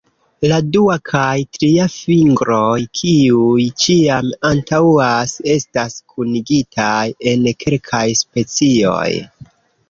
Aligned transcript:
La 0.51 0.55
dua 0.75 0.93
kaj 1.07 1.35
tria 1.57 1.83
fingroj, 1.95 2.69
kiuj 3.01 3.65
ĉiam 3.83 4.31
antaŭas, 4.53 5.35
estas 5.57 6.01
kunigitaj 6.15 7.05
en 7.35 7.47
kelkaj 7.61 8.03
specioj. 8.25 9.07